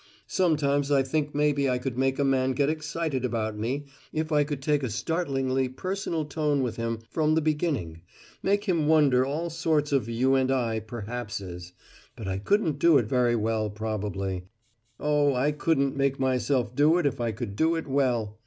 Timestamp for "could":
1.77-1.95, 4.43-4.59, 17.31-17.55